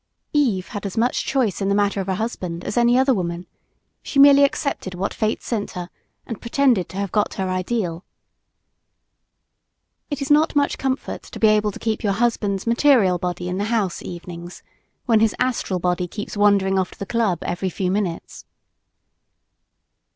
[0.33, 3.45] Eve had as much choice in the matter of a husband as any other woman.
[4.01, 5.91] She merely accepted what fate sent her,
[6.25, 8.03] and pretended to have gotten her "ideal."
[10.09, 13.59] It is not much comfort to be able to keep your husband's material body in
[13.59, 14.63] the house evenings,
[15.05, 18.45] when his astral body keeps wandering off to the club, every few minutes.